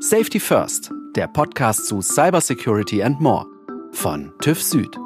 [0.00, 3.46] Safety First, der Podcast zu Cybersecurity and More
[3.90, 4.96] von TÜV Süd.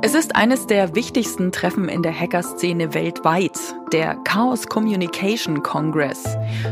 [0.00, 3.58] Es ist eines der wichtigsten Treffen in der Hackerszene weltweit,
[3.92, 6.22] der Chaos Communication Congress.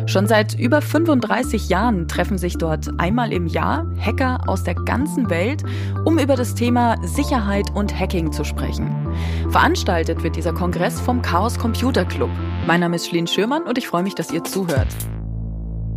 [0.06, 5.28] Schon seit über 35 Jahren treffen sich dort einmal im Jahr Hacker aus der ganzen
[5.28, 5.64] Welt,
[6.04, 8.94] um über das Thema Sicherheit und Hacking zu sprechen.
[9.48, 12.30] Veranstaltet wird dieser Kongress vom Chaos Computer Club.
[12.68, 14.86] Mein Name ist Schlien Schürmann und ich freue mich, dass ihr zuhört.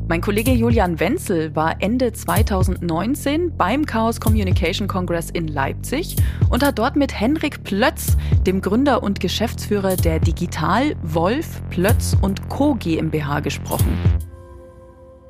[0.09, 6.17] Mein Kollege Julian Wenzel war Ende 2019 beim Chaos Communication Congress in Leipzig
[6.49, 12.49] und hat dort mit Henrik Plötz, dem Gründer und Geschäftsführer der Digital, Wolf, Plötz und
[12.49, 12.75] Co.
[12.75, 13.97] GmbH gesprochen.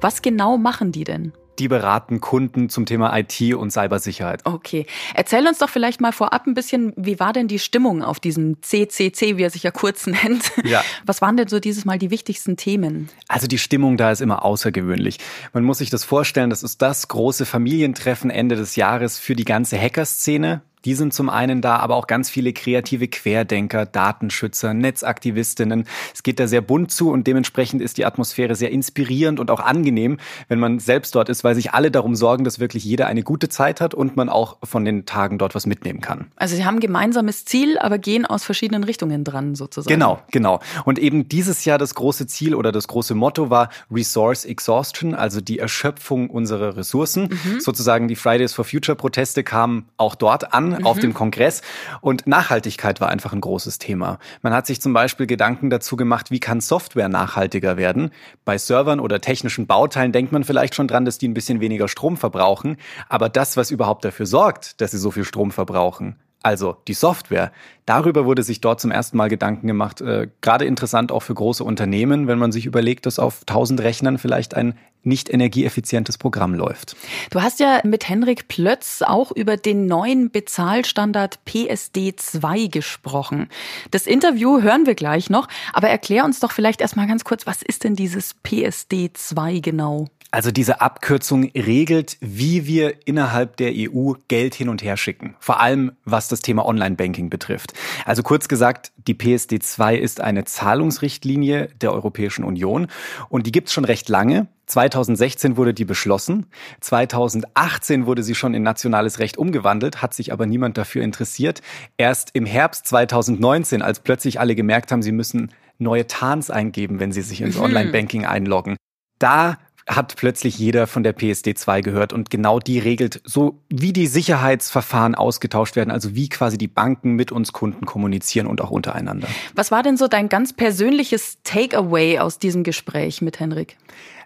[0.01, 1.33] Was genau machen die denn?
[1.59, 4.41] Die beraten Kunden zum Thema IT und Cybersicherheit.
[4.45, 4.85] Okay.
[5.13, 8.61] Erzähl uns doch vielleicht mal vorab ein bisschen, wie war denn die Stimmung auf diesem
[8.61, 10.51] CCC, wie er sich ja kurz nennt?
[10.63, 10.83] Ja.
[11.05, 13.09] Was waren denn so dieses Mal die wichtigsten Themen?
[13.27, 15.19] Also die Stimmung da ist immer außergewöhnlich.
[15.53, 19.45] Man muss sich das vorstellen, das ist das große Familientreffen Ende des Jahres für die
[19.45, 20.61] ganze Hackerszene.
[20.85, 25.85] Die sind zum einen da, aber auch ganz viele kreative Querdenker, Datenschützer, Netzaktivistinnen.
[26.13, 29.61] Es geht da sehr bunt zu und dementsprechend ist die Atmosphäre sehr inspirierend und auch
[29.61, 30.17] angenehm,
[30.49, 33.47] wenn man selbst dort ist, weil sich alle darum sorgen, dass wirklich jeder eine gute
[33.47, 36.27] Zeit hat und man auch von den Tagen dort was mitnehmen kann.
[36.35, 39.93] Also Sie haben ein gemeinsames Ziel, aber gehen aus verschiedenen Richtungen dran sozusagen.
[39.93, 40.59] Genau, genau.
[40.83, 45.39] Und eben dieses Jahr das große Ziel oder das große Motto war Resource Exhaustion, also
[45.39, 47.29] die Erschöpfung unserer Ressourcen.
[47.29, 47.59] Mhm.
[47.59, 50.85] Sozusagen die Fridays for Future Proteste kamen auch dort an mhm.
[50.85, 51.61] auf dem Kongress.
[52.01, 54.19] Und Nachhaltigkeit war einfach ein großes Thema.
[54.41, 58.11] Man hat sich zum Beispiel Gedanken dazu gemacht, wie kann Software nachhaltiger werden.
[58.45, 61.87] Bei Servern oder technischen Bauteilen denkt man vielleicht schon dran, dass die ein bisschen weniger
[61.87, 62.77] Strom verbrauchen.
[63.09, 67.53] Aber das, was überhaupt dafür sorgt, dass sie so viel Strom verbrauchen, also die Software.
[67.85, 70.01] Darüber wurde sich dort zum ersten Mal Gedanken gemacht.
[70.01, 74.17] Äh, gerade interessant auch für große Unternehmen, wenn man sich überlegt, dass auf 1000 Rechnern
[74.17, 76.95] vielleicht ein nicht energieeffizientes Programm läuft.
[77.29, 83.49] Du hast ja mit Henrik Plötz auch über den neuen Bezahlstandard PSD2 gesprochen.
[83.91, 87.61] Das Interview hören wir gleich noch, aber erklär uns doch vielleicht erstmal ganz kurz, was
[87.61, 90.07] ist denn dieses PSD2 genau?
[90.33, 95.35] Also diese Abkürzung regelt, wie wir innerhalb der EU Geld hin und her schicken.
[95.39, 97.73] Vor allem was das Thema Online-Banking betrifft.
[98.03, 102.87] Also kurz gesagt, die PSD2 ist eine Zahlungsrichtlinie der Europäischen Union
[103.29, 104.47] und die gibt's schon recht lange.
[104.73, 106.47] 2016 wurde die beschlossen.
[106.81, 111.61] 2018 wurde sie schon in nationales Recht umgewandelt, hat sich aber niemand dafür interessiert.
[111.97, 117.11] Erst im Herbst 2019, als plötzlich alle gemerkt haben, sie müssen neue Tarns eingeben, wenn
[117.11, 117.65] sie sich ins mhm.
[117.65, 118.75] Online-Banking einloggen.
[119.19, 119.57] Da
[119.87, 125.13] hat plötzlich jeder von der PSD2 gehört und genau die regelt so, wie die Sicherheitsverfahren
[125.13, 129.27] ausgetauscht werden, also wie quasi die Banken mit uns Kunden kommunizieren und auch untereinander.
[129.55, 133.77] Was war denn so dein ganz persönliches Takeaway aus diesem Gespräch mit Henrik?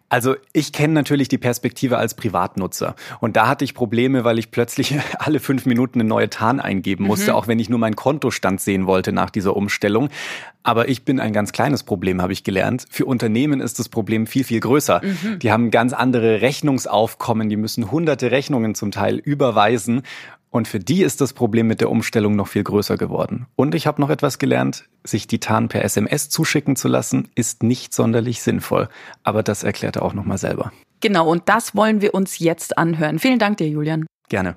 [0.09, 2.95] Also ich kenne natürlich die Perspektive als Privatnutzer.
[3.19, 7.06] Und da hatte ich Probleme, weil ich plötzlich alle fünf Minuten eine neue Tarn eingeben
[7.06, 7.38] musste, mhm.
[7.38, 10.09] auch wenn ich nur meinen Kontostand sehen wollte nach dieser Umstellung.
[10.63, 12.85] Aber ich bin ein ganz kleines Problem, habe ich gelernt.
[12.90, 15.01] Für Unternehmen ist das Problem viel, viel größer.
[15.03, 15.40] Mhm.
[15.40, 20.03] Die haben ganz andere Rechnungsaufkommen, die müssen hunderte Rechnungen zum Teil überweisen.
[20.57, 23.45] Und für die ist das Problem mit der Umstellung noch viel größer geworden.
[23.56, 27.62] Und ich habe noch etwas gelernt, sich die Tarn per SMS zuschicken zu lassen, ist
[27.62, 28.90] nicht sonderlich sinnvoll.
[29.22, 30.72] Aber das erklärt er auch nochmal selber.
[31.00, 33.19] Genau, und das wollen wir uns jetzt anhören.
[33.19, 34.07] Vielen Dank dir, Julian.
[34.29, 34.56] Gerne.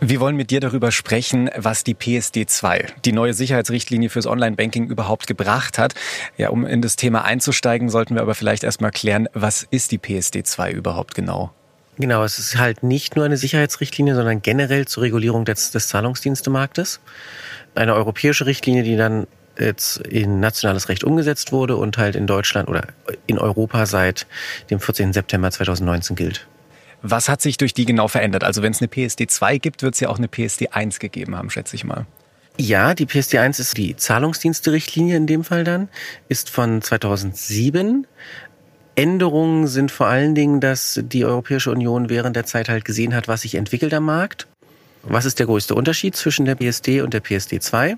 [0.00, 5.26] Wir wollen mit dir darüber sprechen, was die PSD2, die neue Sicherheitsrichtlinie fürs Online-Banking überhaupt
[5.26, 5.94] gebracht hat.
[6.36, 9.98] Ja, um in das Thema einzusteigen, sollten wir aber vielleicht erstmal klären, was ist die
[9.98, 11.54] PSD2 überhaupt genau?
[11.98, 17.00] Genau, es ist halt nicht nur eine Sicherheitsrichtlinie, sondern generell zur Regulierung des, des Zahlungsdienstemarktes.
[17.74, 19.26] Eine europäische Richtlinie, die dann
[19.58, 22.86] jetzt in nationales Recht umgesetzt wurde und halt in Deutschland oder
[23.26, 24.26] in Europa seit
[24.70, 25.12] dem 14.
[25.12, 26.46] September 2019 gilt.
[27.02, 28.44] Was hat sich durch die genau verändert?
[28.44, 31.36] Also wenn es eine PSD 2 gibt, wird es ja auch eine PSD 1 gegeben
[31.36, 32.06] haben, schätze ich mal.
[32.60, 35.88] Ja, die PSD 1 ist die Zahlungsdienste-Richtlinie in dem Fall dann,
[36.28, 38.06] ist von 2007.
[38.98, 43.28] Änderungen sind vor allen Dingen, dass die Europäische Union während der Zeit halt gesehen hat,
[43.28, 44.48] was sich entwickelt am Markt.
[45.04, 47.96] Was ist der größte Unterschied zwischen der PSD und der PSD 2?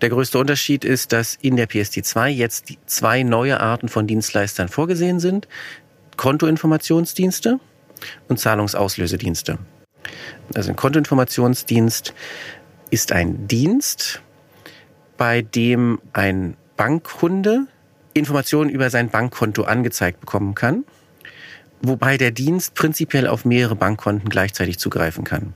[0.00, 4.66] Der größte Unterschied ist, dass in der PSD 2 jetzt zwei neue Arten von Dienstleistern
[4.66, 5.46] vorgesehen sind.
[6.16, 7.60] Kontoinformationsdienste
[8.26, 9.58] und Zahlungsauslösedienste.
[10.56, 12.14] Also ein Kontoinformationsdienst
[12.90, 14.22] ist ein Dienst,
[15.16, 17.68] bei dem ein Bankkunde
[18.14, 20.84] Informationen über sein Bankkonto angezeigt bekommen kann,
[21.82, 25.54] wobei der Dienst prinzipiell auf mehrere Bankkonten gleichzeitig zugreifen kann.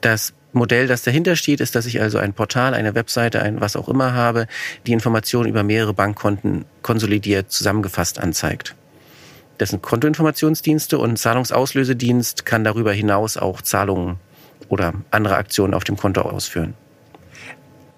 [0.00, 3.76] Das Modell, das dahinter steht, ist, dass ich also ein Portal, eine Webseite, ein was
[3.76, 4.46] auch immer habe,
[4.86, 8.74] die Informationen über mehrere Bankkonten konsolidiert zusammengefasst anzeigt.
[9.58, 14.16] Das sind Kontoinformationsdienste und Zahlungsauslösedienst kann darüber hinaus auch Zahlungen
[14.68, 16.74] oder andere Aktionen auf dem Konto ausführen.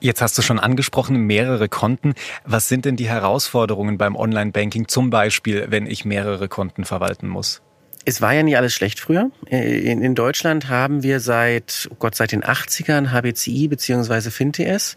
[0.00, 2.14] Jetzt hast du schon angesprochen, mehrere Konten.
[2.44, 7.62] Was sind denn die Herausforderungen beim Online-Banking, zum Beispiel, wenn ich mehrere Konten verwalten muss?
[8.04, 9.30] Es war ja nie alles schlecht früher.
[9.50, 14.30] Äh, in, Deutschland haben wir seit, oh Gott, seit den 80ern HBCI bzw.
[14.30, 14.96] FinTS.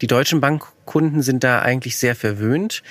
[0.00, 2.82] Die deutschen Bankkunden sind da eigentlich sehr verwöhnt,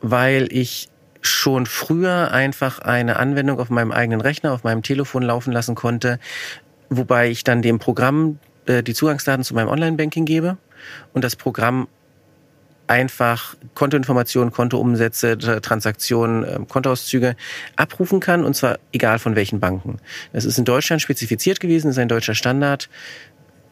[0.00, 0.88] weil ich
[1.20, 6.18] schon früher einfach eine Anwendung auf meinem eigenen Rechner, auf meinem Telefon laufen lassen konnte,
[6.88, 10.56] wobei ich dann dem Programm äh, die Zugangsdaten zu meinem Online-Banking gebe
[11.12, 11.88] und das Programm
[12.90, 17.36] einfach Kontoinformationen, Kontoumsätze, Transaktionen, ähm, Kontoauszüge
[17.76, 19.98] abrufen kann und zwar egal von welchen Banken.
[20.32, 22.90] Das ist in Deutschland spezifiziert gewesen, ist ein deutscher Standard.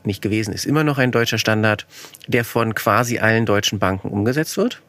[0.05, 1.87] Nicht gewesen, ist immer noch ein deutscher Standard,
[2.29, 4.81] der von quasi allen deutschen Banken umgesetzt wird,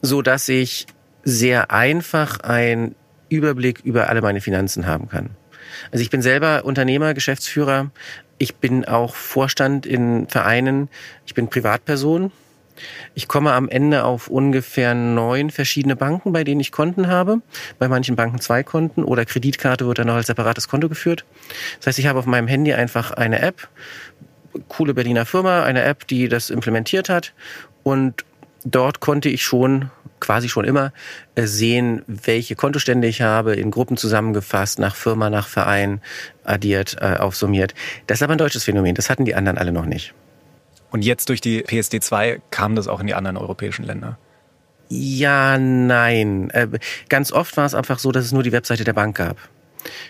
[0.00, 0.86] so dass ich
[1.24, 2.94] sehr einfach einen
[3.28, 5.30] Überblick über alle meine Finanzen haben kann.
[5.90, 7.90] Also ich bin selber Unternehmer, Geschäftsführer.
[8.38, 10.88] Ich bin auch Vorstand in Vereinen.
[11.26, 12.32] Ich bin Privatperson.
[13.14, 17.40] Ich komme am Ende auf ungefähr neun verschiedene Banken, bei denen ich Konten habe.
[17.78, 21.24] Bei manchen Banken zwei Konten oder Kreditkarte wird dann noch als separates Konto geführt.
[21.78, 23.68] Das heißt, ich habe auf meinem Handy einfach eine App,
[24.68, 27.32] coole Berliner Firma, eine App, die das implementiert hat
[27.82, 28.24] und
[28.64, 29.90] dort konnte ich schon
[30.20, 30.92] quasi schon immer
[31.34, 36.00] äh, sehen, welche Kontostände ich habe, in Gruppen zusammengefasst, nach Firma, nach Verein
[36.44, 37.74] addiert, äh, aufsummiert.
[38.06, 40.14] Das ist aber ein deutsches Phänomen, das hatten die anderen alle noch nicht.
[40.90, 44.18] Und jetzt durch die PSD2 kam das auch in die anderen europäischen Länder?
[44.88, 46.50] Ja, nein.
[46.50, 46.68] Äh,
[47.08, 49.36] ganz oft war es einfach so, dass es nur die Webseite der Bank gab.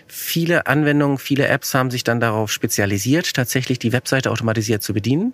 [0.07, 5.33] Viele Anwendungen, viele Apps haben sich dann darauf spezialisiert, tatsächlich die Webseite automatisiert zu bedienen,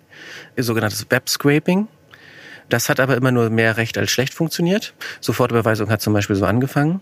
[0.56, 1.88] sogenanntes Web Scraping.
[2.68, 4.94] Das hat aber immer nur mehr recht als schlecht funktioniert.
[5.20, 7.00] Sofortüberweisung hat zum Beispiel so angefangen.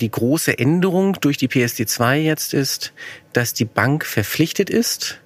[0.00, 2.92] Die große Änderung durch die PSD2 jetzt ist,
[3.32, 5.20] dass die Bank verpflichtet ist,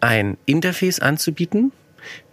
[0.00, 1.72] ein Interface anzubieten,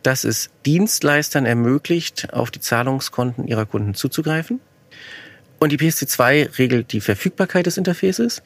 [0.03, 4.59] das es Dienstleistern ermöglicht, auf die Zahlungskonten ihrer Kunden zuzugreifen.
[5.59, 8.41] Und die PSD2 regelt die Verfügbarkeit des Interfaces,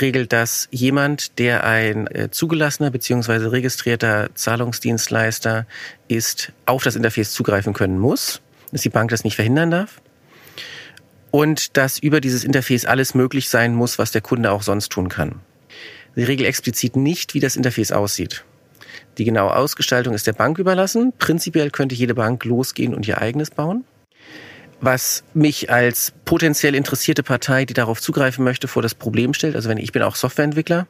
[0.00, 3.48] regelt, dass jemand, der ein äh, zugelassener bzw.
[3.48, 5.66] registrierter Zahlungsdienstleister
[6.08, 8.40] ist, auf das Interface zugreifen können muss,
[8.72, 10.00] dass die Bank das nicht verhindern darf.
[11.30, 15.10] Und dass über dieses Interface alles möglich sein muss, was der Kunde auch sonst tun
[15.10, 15.40] kann.
[16.14, 18.44] Sie regelt explizit nicht, wie das Interface aussieht.
[19.18, 21.12] Die genaue Ausgestaltung ist der Bank überlassen.
[21.18, 23.84] Prinzipiell könnte jede Bank losgehen und ihr eigenes bauen
[24.84, 29.56] was mich als potenziell interessierte Partei, die darauf zugreifen möchte, vor das Problem stellt.
[29.56, 30.86] Also wenn ich bin auch Softwareentwickler.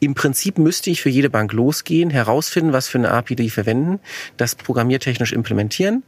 [0.00, 4.00] Im Prinzip müsste ich für jede Bank losgehen, herausfinden, was für eine API die verwenden,
[4.38, 6.02] das programmiertechnisch implementieren,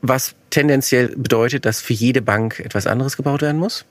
[0.00, 3.84] was tendenziell bedeutet, dass für jede Bank etwas anderes gebaut werden muss.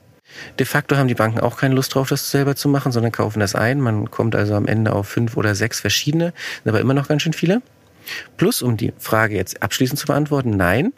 [0.58, 3.40] De facto haben die Banken auch keine Lust drauf, das selber zu machen, sondern kaufen
[3.40, 3.80] das ein.
[3.80, 7.22] Man kommt also am Ende auf fünf oder sechs verschiedene, sind aber immer noch ganz
[7.22, 7.62] schön viele.
[8.36, 10.92] Plus, um die Frage jetzt abschließend zu beantworten, nein,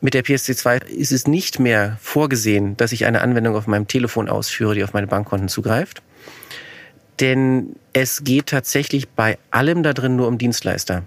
[0.00, 4.28] mit der PSD2 ist es nicht mehr vorgesehen, dass ich eine Anwendung auf meinem Telefon
[4.28, 6.02] ausführe, die auf meine Bankkonten zugreift.
[7.20, 11.02] Denn es geht tatsächlich bei allem da drin nur um Dienstleister.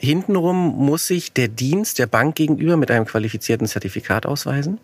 [0.00, 4.78] Hintenrum muss sich der Dienst der Bank gegenüber mit einem qualifizierten Zertifikat ausweisen.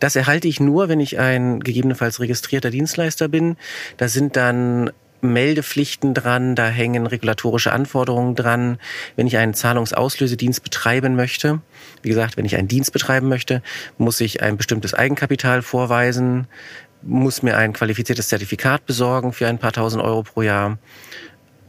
[0.00, 3.56] Das erhalte ich nur, wenn ich ein gegebenenfalls registrierter Dienstleister bin.
[3.98, 8.78] Da sind dann Meldepflichten dran, da hängen regulatorische Anforderungen dran.
[9.16, 11.60] Wenn ich einen Zahlungsauslösedienst betreiben möchte,
[12.02, 13.62] wie gesagt, wenn ich einen Dienst betreiben möchte,
[13.96, 16.46] muss ich ein bestimmtes Eigenkapital vorweisen,
[17.02, 20.78] muss mir ein qualifiziertes Zertifikat besorgen für ein paar tausend Euro pro Jahr.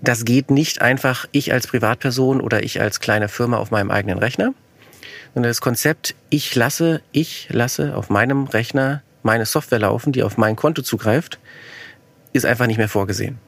[0.02, 4.18] Das geht nicht einfach ich als Privatperson oder ich als kleine Firma auf meinem eigenen
[4.18, 4.54] Rechner,
[5.34, 10.38] sondern das Konzept, ich lasse, ich lasse auf meinem Rechner meine Software laufen, die auf
[10.38, 11.40] mein Konto zugreift,
[12.34, 13.40] ist einfach nicht mehr vorgesehen.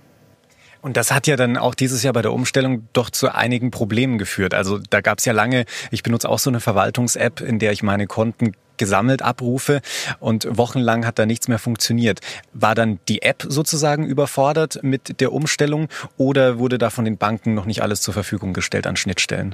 [0.81, 4.17] Und das hat ja dann auch dieses Jahr bei der Umstellung doch zu einigen Problemen
[4.17, 4.53] geführt.
[4.53, 7.83] Also da gab es ja lange, ich benutze auch so eine Verwaltungs-App, in der ich
[7.83, 9.81] meine Konten gesammelt abrufe
[10.19, 12.19] und wochenlang hat da nichts mehr funktioniert.
[12.53, 17.53] War dann die App sozusagen überfordert mit der Umstellung oder wurde da von den Banken
[17.53, 19.53] noch nicht alles zur Verfügung gestellt an Schnittstellen?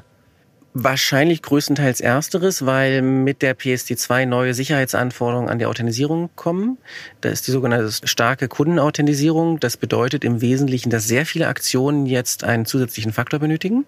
[0.80, 6.78] Wahrscheinlich größtenteils ersteres, weil mit der PSD2 neue Sicherheitsanforderungen an die Authentisierung kommen.
[7.22, 9.60] Da ist die sogenannte starke Kundenauthentisierung.
[9.60, 13.86] Das bedeutet im Wesentlichen, dass sehr viele Aktionen jetzt einen zusätzlichen Faktor benötigen.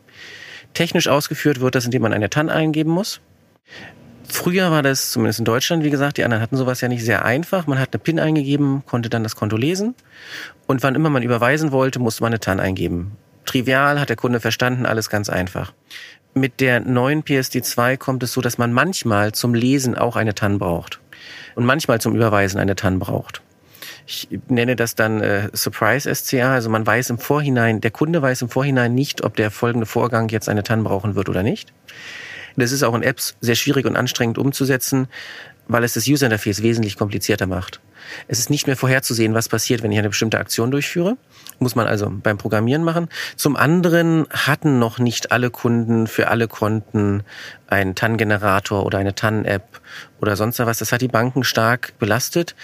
[0.74, 3.22] Technisch ausgeführt wird das, indem man eine TAN eingeben muss.
[4.28, 7.24] Früher war das, zumindest in Deutschland, wie gesagt, die anderen hatten sowas ja nicht sehr
[7.24, 7.68] einfach.
[7.68, 9.94] Man hat eine PIN eingegeben, konnte dann das Konto lesen.
[10.66, 13.12] Und wann immer man überweisen wollte, musste man eine TAN eingeben.
[13.46, 15.74] trivial, hat der Kunde verstanden, alles ganz einfach.
[16.34, 20.60] Mit der neuen PSD2 kommt es so, dass man manchmal zum Lesen auch eine TAN
[20.60, 21.00] braucht
[21.56, 23.42] und manchmal zum Überweisen eine TAN braucht.
[24.06, 26.54] Ich nenne das dann äh, Surprise SCA.
[26.54, 30.30] Also man weiß im Vorhinein, der Kunde weiß im Vorhinein nicht, ob der folgende Vorgang
[30.30, 31.74] jetzt eine TAN brauchen wird oder nicht.
[32.56, 35.08] Das ist auch in Apps sehr schwierig und anstrengend umzusetzen,
[35.68, 37.80] weil es das User Interface wesentlich komplizierter macht.
[38.28, 41.18] Es ist nicht mehr vorherzusehen, was passiert, wenn ich eine bestimmte Aktion durchführe.
[41.60, 43.10] Muss man also beim Programmieren machen.
[43.36, 47.24] Zum anderen hatten noch nicht alle Kunden für alle Konten
[47.68, 49.82] einen TAN-Generator oder eine TAN-App
[50.22, 50.80] oder sonst was.
[50.80, 52.56] Das hat die Banken stark belastet.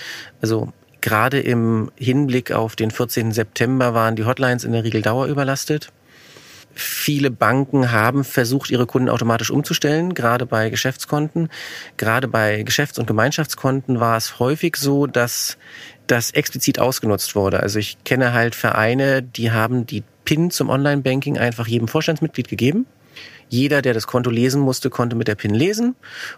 [0.41, 0.71] Also
[1.05, 3.31] Gerade im Hinblick auf den 14.
[3.31, 5.89] September waren die Hotlines in der Regel dauerüberlastet.
[6.77, 11.49] Viele Banken haben versucht, ihre Kunden automatisch umzustellen, gerade bei Geschäftskonten.
[11.95, 15.57] Gerade bei Geschäfts- und Gemeinschaftskonten war es häufig so, dass
[16.07, 17.61] das explizit ausgenutzt wurde.
[17.61, 22.85] Also ich kenne halt Vereine, die haben die PIN zum Online-Banking einfach jedem Vorstandsmitglied gegeben.
[23.47, 25.95] Jeder, der das Konto lesen musste, konnte mit der PIN lesen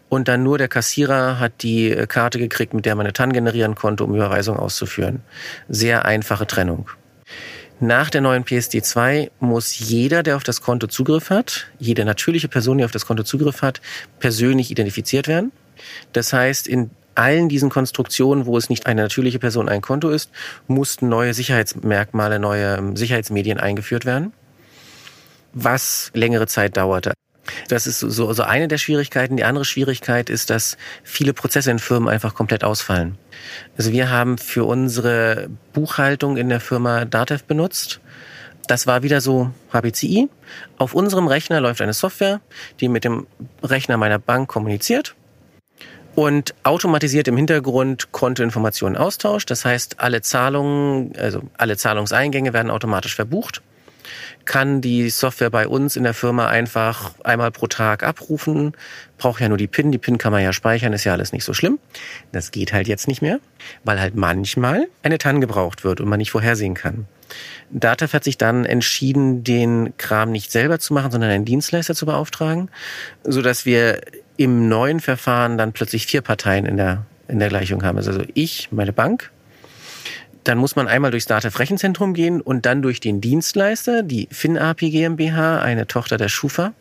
[0.08, 3.34] und dann nur der Kassierer hat die äh, Karte gekriegt, mit der man eine TAN
[3.34, 5.22] generieren konnte, um Überweisung auszuführen.
[5.68, 6.90] Sehr einfache Trennung.
[7.80, 12.80] Nach der neuen PSD2 muss jeder, der auf das Konto Zugriff hat, jede natürliche Person,
[12.80, 13.82] die auf das Konto Zugriff hat,
[14.20, 15.52] persönlich identifiziert werden.
[16.12, 20.32] Das heißt, in allen diesen Konstruktionen, wo es nicht eine natürliche Person ein Konto ist,
[20.68, 24.34] mussten neue Sicherheitsmerkmale, neue ähm, Sicherheitsmedien eingeführt werden
[25.54, 27.14] was längere Zeit dauerte.
[27.68, 29.38] Das ist so, so eine der Schwierigkeiten.
[29.38, 33.18] Die andere Schwierigkeit ist, dass viele Prozesse in Firmen einfach komplett ausfallen.
[33.78, 38.00] Also wir haben für unsere Buchhaltung in der Firma Datev benutzt.
[38.68, 40.30] Das war wieder so HBCI.
[40.78, 42.42] Auf unserem Rechner läuft eine Software,
[42.80, 43.28] die mit dem
[43.64, 45.16] Rechner meiner Bank kommuniziert
[46.16, 49.52] und automatisiert im Hintergrund Kontoinformationen austauscht.
[49.52, 53.62] Das heißt, alle Zahlungen, also alle Zahlungseingänge werden automatisch verbucht
[54.46, 58.74] kann die Software bei uns in der Firma einfach einmal pro Tag abrufen.
[59.18, 59.92] Braucht ja nur die PIN.
[59.92, 61.80] Die PIN kann man ja speichern, ist ja alles nicht so schlimm.
[62.32, 63.40] Das geht halt jetzt nicht mehr,
[63.84, 67.08] weil halt manchmal eine TAN gebraucht wird und man nicht vorhersehen kann.
[67.70, 72.06] Dataf hat sich dann entschieden, den Kram nicht selber zu machen, sondern einen Dienstleister zu
[72.06, 72.70] beauftragen,
[73.24, 74.02] so dass wir
[74.38, 77.98] im neuen Verfahren dann plötzlich vier Parteien in der, in der Gleichung haben.
[77.98, 79.32] Also ich, meine Bank,
[80.48, 84.92] dann muss man einmal durchs DATEV Rechenzentrum gehen und dann durch den Dienstleister, die FinAPI
[84.92, 86.74] GmbH, eine Tochter der Schufa.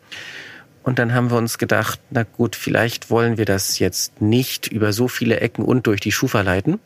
[0.83, 4.93] Und dann haben wir uns gedacht, na gut, vielleicht wollen wir das jetzt nicht über
[4.93, 6.79] so viele Ecken und durch die Schufa leiten.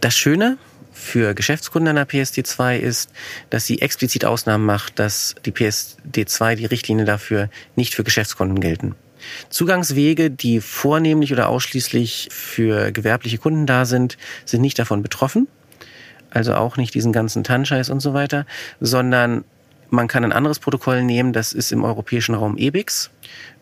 [0.00, 0.58] Das Schöne
[0.92, 3.10] für Geschäftskunden der PSD2 ist,
[3.50, 8.96] dass sie explizit Ausnahmen macht, dass die PSD2, die Richtlinie dafür, nicht für Geschäftskunden gelten.
[9.48, 15.46] Zugangswege, die vornehmlich oder ausschließlich für gewerbliche Kunden da sind, sind nicht davon betroffen
[16.34, 18.46] also auch nicht diesen ganzen Tanscheiß und so weiter,
[18.80, 19.44] sondern
[19.90, 23.10] man kann ein anderes Protokoll nehmen, das ist im europäischen Raum EBIX.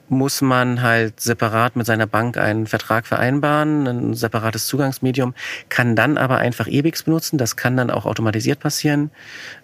[0.09, 5.35] Muss man halt separat mit seiner Bank einen Vertrag vereinbaren, ein separates Zugangsmedium,
[5.69, 7.39] kann dann aber einfach EBIX benutzen.
[7.39, 9.11] Das kann dann auch automatisiert passieren.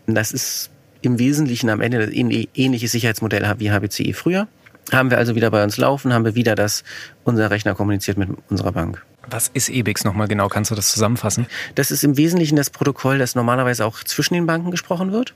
[0.06, 0.70] Das ist
[1.02, 4.48] im Wesentlichen am Ende ein ähnliches Sicherheitsmodell wie HBCI früher.
[4.92, 6.82] Haben wir also wieder bei uns laufen, haben wir wieder das,
[7.24, 9.04] unser Rechner kommuniziert mit unserer Bank.
[9.30, 10.48] Was ist EBIX nochmal genau?
[10.48, 11.46] Kannst du das zusammenfassen?
[11.74, 15.34] Das ist im Wesentlichen das Protokoll, das normalerweise auch zwischen den Banken gesprochen wird.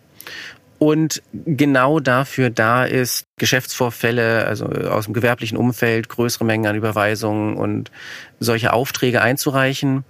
[0.78, 7.56] Und genau dafür da ist, Geschäftsvorfälle, also aus dem gewerblichen Umfeld, größere Mengen an Überweisungen
[7.56, 7.92] und
[8.40, 10.04] solche Aufträge einzureichen,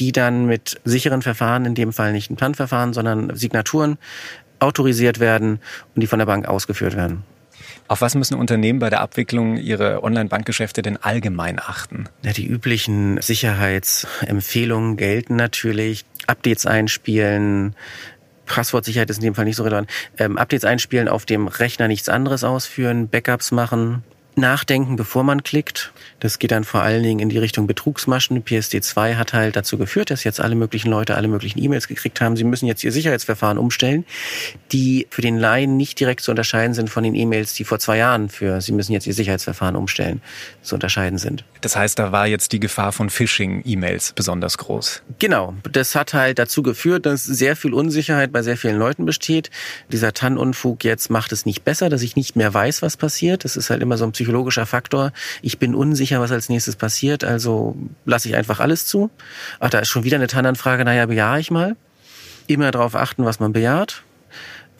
[0.00, 3.98] die dann mit sicheren Verfahren, in dem Fall nicht ein PAN-Verfahren, sondern Signaturen
[4.58, 5.60] autorisiert werden
[5.94, 7.22] und die von der Bank ausgeführt werden.
[7.88, 12.04] Auf was müssen Unternehmen bei der Abwicklung ihrer Online-Bankgeschäfte denn allgemein achten?
[12.22, 16.04] Ja, die üblichen Sicherheitsempfehlungen gelten natürlich.
[16.26, 17.74] Updates einspielen,
[18.44, 19.88] Passwortsicherheit ist in dem Fall nicht so relevant.
[20.18, 24.02] Ähm, Updates einspielen, auf dem Rechner nichts anderes ausführen, Backups machen,
[24.38, 25.92] nachdenken, bevor man klickt.
[26.20, 28.42] Das geht dann vor allen Dingen in die Richtung Betrugsmaschen.
[28.42, 32.36] PSD2 hat halt dazu geführt, dass jetzt alle möglichen Leute alle möglichen E-Mails gekriegt haben.
[32.36, 34.04] Sie müssen jetzt ihr Sicherheitsverfahren umstellen,
[34.72, 37.98] die für den Laien nicht direkt zu unterscheiden sind von den E-Mails, die vor zwei
[37.98, 40.22] Jahren für Sie müssen jetzt ihr Sicherheitsverfahren umstellen,
[40.62, 41.44] zu unterscheiden sind.
[41.60, 45.02] Das heißt, da war jetzt die Gefahr von Phishing-E-Mails besonders groß.
[45.18, 45.54] Genau.
[45.70, 49.50] Das hat halt dazu geführt, dass sehr viel Unsicherheit bei sehr vielen Leuten besteht.
[49.90, 53.44] Dieser TAN-Unfug jetzt macht es nicht besser, dass ich nicht mehr weiß, was passiert.
[53.44, 55.12] Das ist halt immer so ein psychologischer Faktor.
[55.40, 59.10] Ich bin unsicher, was als nächstes passiert, also lasse ich einfach alles zu.
[59.58, 61.76] Ach, da ist schon wieder eine TAN-Anfrage, naja, bejahe ich mal.
[62.46, 64.02] Immer darauf achten, was man bejaht.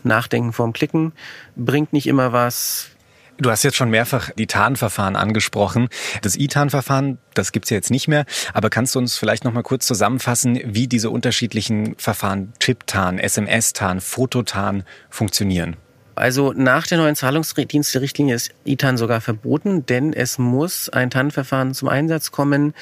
[0.05, 1.13] Nachdenken vorm Klicken
[1.57, 2.91] bringt nicht immer was.
[3.39, 5.89] Du hast jetzt schon mehrfach die Tarnverfahren angesprochen.
[6.21, 9.63] Das ITAN-Verfahren, das gibt's ja jetzt nicht mehr, aber kannst du uns vielleicht noch mal
[9.63, 15.77] kurz zusammenfassen, wie diese unterschiedlichen Verfahren Chip-Tarn, SMS-Tarn, Fototarn funktionieren?
[16.19, 21.89] Also nach der neuen Zahlungsdienste-Richtlinie ist ITAN sogar verboten, denn es muss ein TAN-Verfahren zum
[21.89, 22.75] Einsatz kommen,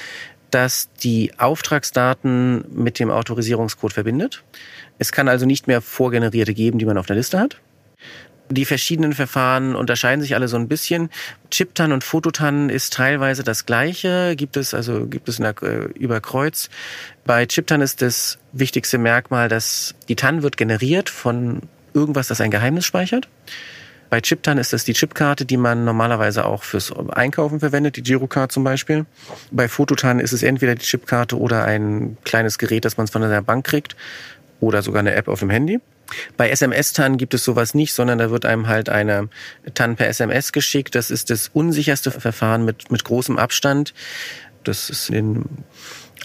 [0.50, 4.42] das die Auftragsdaten mit dem Autorisierungscode verbindet.
[4.98, 7.60] Es kann also nicht mehr vorgenerierte geben, die man auf der Liste hat.
[8.48, 11.10] Die verschiedenen Verfahren unterscheiden sich alle so ein bisschen.
[11.50, 15.88] Chiptan und Fototan ist teilweise das gleiche, gibt es also gibt es in der, äh,
[15.98, 16.70] über Kreuz.
[17.24, 21.62] Bei Chiptan ist das wichtigste Merkmal, dass die TAN wird generiert von
[21.96, 23.28] irgendwas, das ein Geheimnis speichert.
[24.08, 28.52] Bei Chiptan ist das die Chipkarte, die man normalerweise auch fürs Einkaufen verwendet, die Girocard
[28.52, 29.04] zum Beispiel.
[29.50, 33.42] Bei Fototan ist es entweder die Chipkarte oder ein kleines Gerät, das man von der
[33.42, 33.96] Bank kriegt
[34.60, 35.80] oder sogar eine App auf dem Handy.
[36.36, 39.28] Bei SMS-TAN gibt es sowas nicht, sondern da wird einem halt eine
[39.74, 40.94] TAN per SMS geschickt.
[40.94, 43.92] Das ist das unsicherste Verfahren mit, mit großem Abstand.
[44.62, 45.44] Das ist in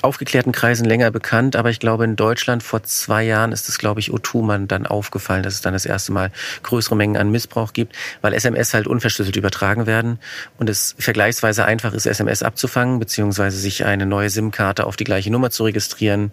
[0.02, 4.00] aufgeklärten Kreisen länger bekannt, aber ich glaube, in Deutschland vor zwei Jahren ist es, glaube
[4.00, 6.32] ich, Otuman dann aufgefallen, dass es dann das erste Mal
[6.64, 10.20] größere Mengen an Missbrauch gibt, weil SMS halt unverschlüsselt übertragen werden
[10.58, 15.32] und es vergleichsweise einfach ist, SMS abzufangen, beziehungsweise sich eine neue SIM-Karte auf die gleiche
[15.32, 16.32] Nummer zu registrieren.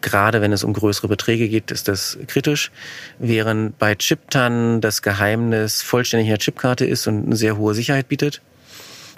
[0.00, 2.70] Gerade wenn es um größere Beträge geht, ist das kritisch.
[3.18, 8.08] Während bei Chiptan das Geheimnis vollständig in der Chipkarte ist und eine sehr hohe Sicherheit
[8.08, 8.40] bietet.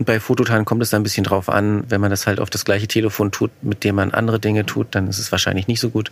[0.02, 2.50] Und bei Fototan kommt es da ein bisschen drauf an, wenn man das halt auf
[2.50, 5.78] das gleiche Telefon tut, mit dem man andere Dinge tut, dann ist es wahrscheinlich nicht
[5.78, 6.10] so gut.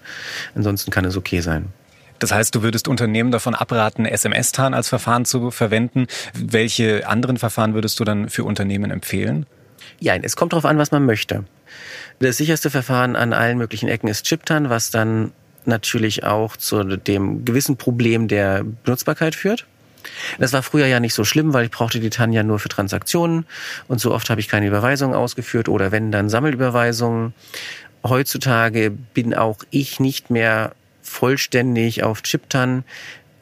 [0.54, 1.72] Ansonsten kann es okay sein.
[2.20, 6.06] Das heißt, du würdest Unternehmen davon abraten, SMS-TAN als Verfahren zu verwenden.
[6.34, 9.46] Welche anderen Verfahren würdest du dann für Unternehmen empfehlen?
[9.98, 11.42] Ja, es kommt darauf an, was man möchte.
[12.20, 15.32] Das sicherste Verfahren an allen möglichen Ecken ist ChipTAN, was dann
[15.64, 19.66] natürlich auch zu dem gewissen Problem der Benutzbarkeit führt.
[20.38, 23.46] Das war früher ja nicht so schlimm, weil ich brauchte die Tanja nur für Transaktionen
[23.88, 27.34] und so oft habe ich keine Überweisungen ausgeführt oder wenn dann Sammelüberweisungen.
[28.02, 32.84] Heutzutage bin auch ich nicht mehr vollständig auf Chiptan,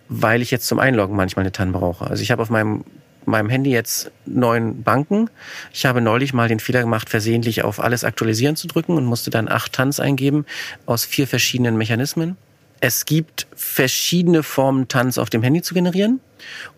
[0.08, 2.06] weil ich jetzt zum Einloggen manchmal eine TAN brauche.
[2.06, 2.84] Also ich habe auf meinem
[3.28, 5.30] meinem Handy jetzt neun Banken.
[5.72, 9.30] Ich habe neulich mal den Fehler gemacht, versehentlich auf alles aktualisieren zu drücken und musste
[9.30, 10.46] dann acht TANs eingeben
[10.86, 12.36] aus vier verschiedenen Mechanismen.
[12.80, 16.20] Es gibt verschiedene Formen, Tanz auf dem Handy zu generieren.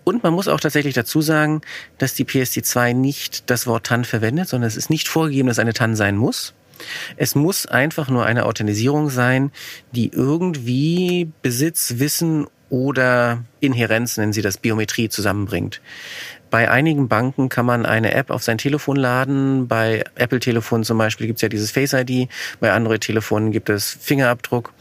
[0.04, 1.60] Und man muss auch tatsächlich dazu sagen,
[1.98, 5.74] dass die PSD2 nicht das Wort TAN verwendet, sondern es ist nicht vorgegeben, dass eine
[5.74, 6.54] TAN sein muss.
[7.16, 9.52] Es muss einfach nur eine Authentisierung sein,
[9.92, 15.82] die irgendwie Besitz, Wissen oder Inherenz, nennen Sie das, Biometrie zusammenbringt.
[16.50, 19.68] Bei einigen Banken kann man eine App auf sein Telefon laden.
[19.68, 22.28] Bei Apple-Telefonen zum Beispiel gibt es ja dieses Face ID.
[22.58, 24.72] Bei Android-Telefonen gibt es Fingerabdruck.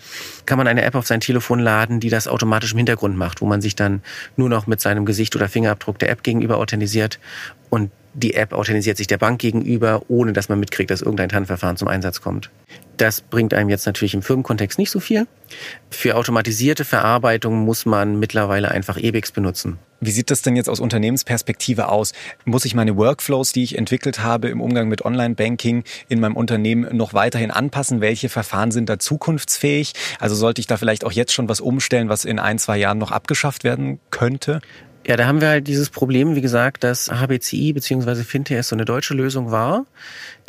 [0.48, 3.46] Kann man eine App auf sein Telefon laden, die das automatisch im Hintergrund macht, wo
[3.46, 4.02] man sich dann
[4.36, 7.20] nur noch mit seinem Gesicht oder Fingerabdruck der App gegenüber authentisiert
[7.70, 11.78] und die App authentisiert sich der Bank gegenüber, ohne dass man mitkriegt, dass irgendein TAN-Verfahren
[11.78, 12.50] zum Einsatz kommt.
[12.98, 15.28] Das bringt einem jetzt natürlich im Firmenkontext nicht so viel.
[15.92, 19.78] Für automatisierte Verarbeitung muss man mittlerweile einfach EBIX benutzen.
[20.02, 22.14] Wie sieht das denn jetzt aus Unternehmensperspektive aus?
[22.46, 26.96] Muss ich meine Workflows, die ich entwickelt habe im Umgang mit Online-Banking in meinem Unternehmen
[26.96, 28.00] noch weiterhin anpassen?
[28.00, 29.94] Welche Verfahren sind da zukunftsfähig?
[30.20, 32.98] Also sollte ich da vielleicht auch jetzt schon was umstellen, was in ein, zwei Jahren
[32.98, 34.62] noch abgeschafft werden könnte?
[35.08, 38.24] Ja, da haben wir halt dieses Problem, wie gesagt, dass HBCI bzw.
[38.24, 39.86] FinTS so eine deutsche Lösung war.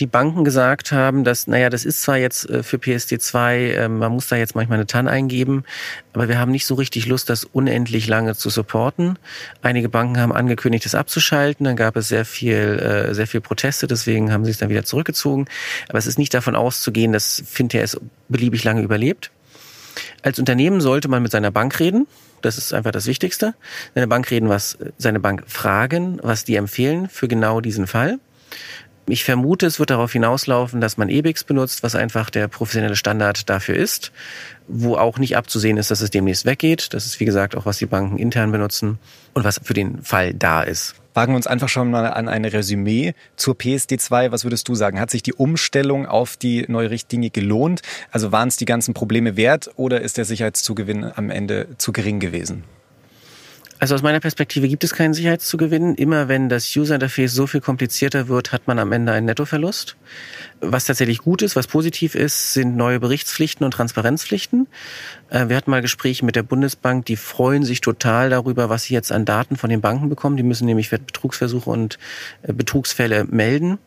[0.00, 4.12] Die Banken gesagt haben, dass, naja, das ist zwar jetzt äh, für PSD2, ähm, man
[4.12, 5.64] muss da jetzt manchmal eine TAN eingeben,
[6.12, 9.18] aber wir haben nicht so richtig Lust, das unendlich lange zu supporten.
[9.62, 13.86] Einige Banken haben angekündigt, das abzuschalten, dann gab es sehr viel, äh, sehr viel Proteste,
[13.86, 15.46] deswegen haben sie es dann wieder zurückgezogen.
[15.88, 19.30] Aber es ist nicht davon auszugehen, dass FinTS beliebig lange überlebt.
[20.22, 22.06] Als Unternehmen sollte man mit seiner Bank reden.
[22.42, 23.55] Das ist einfach das Wichtigste.
[23.94, 28.18] Seine Bank reden, was seine Bank fragen, was die empfehlen für genau diesen Fall.
[29.07, 33.50] Ich vermute, es wird darauf hinauslaufen, dass man EBIX benutzt, was einfach der professionelle Standard
[33.50, 34.12] dafür ist,
[34.68, 36.94] wo auch nicht abzusehen ist, dass es demnächst weggeht.
[36.94, 38.98] Das ist, wie gesagt, auch was die Banken intern benutzen
[39.35, 40.99] und was für den Fall da ist.
[41.14, 44.31] Wagen wir uns einfach schon mal an eine Resümee zur PSD2.
[44.31, 45.01] Was würdest du sagen?
[45.01, 47.83] Hat sich die Umstellung auf die neue Richtlinie gelohnt?
[48.11, 52.20] Also waren es die ganzen Probleme wert oder ist der Sicherheitszugewinn am Ende zu gering
[52.20, 52.64] gewesen?
[53.81, 55.94] Also aus meiner Perspektive gibt es keinen Sicherheitszugewinn.
[55.94, 59.96] Immer wenn das User Interface so viel komplizierter wird, hat man am Ende einen Nettoverlust.
[60.61, 64.68] Was tatsächlich gut ist, was positiv ist, sind neue Berichtspflichten und Transparenzpflichten.
[65.31, 68.95] Äh, wir hatten mal Gespräche mit der Bundesbank, die freuen sich total darüber, was sie
[68.95, 70.37] jetzt an Daten von den Banken bekommen.
[70.37, 71.99] Die müssen nämlich Betrugsversuche und
[72.43, 73.79] äh, Betrugsfälle melden.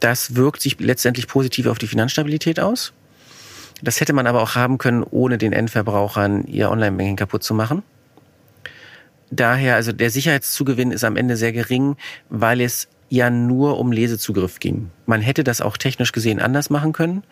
[0.00, 2.92] Das wirkt sich letztendlich positiv auf die Finanzstabilität aus.
[3.82, 7.82] Das hätte man aber auch haben können, ohne den Endverbrauchern ihr Online-Banking kaputt zu machen.
[9.30, 11.96] daher, also der Sicherheitszugewinn ist am Ende sehr gering,
[12.28, 14.90] weil es ja nur um Lesezugriff ging.
[15.06, 17.24] Man hätte das auch technisch gesehen anders machen können,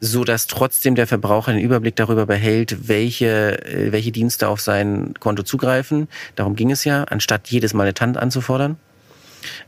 [0.00, 5.14] so dass trotzdem der Verbraucher den Überblick darüber behält, welche, äh, welche Dienste auf sein
[5.20, 6.08] Konto zugreifen.
[6.34, 8.76] Darum ging es ja, anstatt jedes Mal eine TAN anzufordern.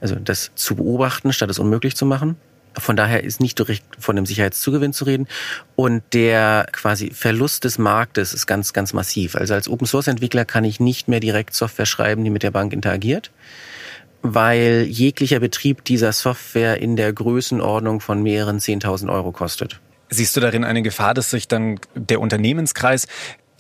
[0.01, 2.37] Also das zu beobachten, statt es unmöglich zu machen.
[2.77, 5.27] Von daher ist nicht direkt von dem Sicherheitszugewinn zu reden.
[5.75, 9.35] Und der quasi Verlust des Marktes ist ganz, ganz massiv.
[9.35, 12.51] Also als Open Source Entwickler kann ich nicht mehr direkt Software schreiben, die mit der
[12.51, 13.31] Bank interagiert,
[14.23, 19.81] weil jeglicher Betrieb dieser Software in der Größenordnung von mehreren 10.000 Euro kostet.
[20.11, 23.07] Siehst du darin eine Gefahr, dass sich dann der Unternehmenskreis,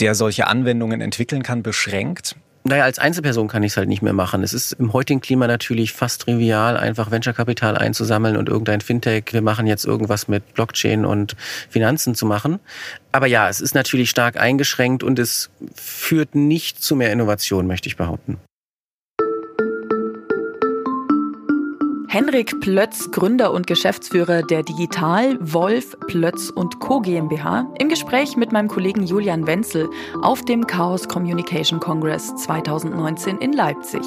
[0.00, 2.37] der solche Anwendungen entwickeln kann, beschränkt?
[2.64, 4.42] Naja, als Einzelperson kann ich es halt nicht mehr machen.
[4.42, 9.40] Es ist im heutigen Klima natürlich fast trivial, einfach Venture-Kapital einzusammeln und irgendein Fintech, wir
[9.40, 11.34] machen jetzt irgendwas mit Blockchain und
[11.70, 12.58] Finanzen zu machen.
[13.11, 17.88] Aber ja, es ist natürlich stark eingeschränkt und es führt nicht zu mehr Innovation, möchte
[17.88, 18.38] ich behaupten.
[22.11, 27.01] Henrik Plötz, Gründer und Geschäftsführer der Digital Wolf Plötz und Co.
[27.01, 29.90] GmbH, im Gespräch mit meinem Kollegen Julian Wenzel
[30.23, 34.01] auf dem Chaos Communication Congress 2019 in Leipzig.